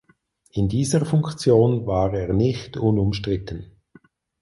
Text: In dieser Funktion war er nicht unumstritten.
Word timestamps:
In 0.49 0.67
dieser 0.67 1.05
Funktion 1.05 1.85
war 1.85 2.11
er 2.15 2.33
nicht 2.33 2.75
unumstritten. 2.75 3.69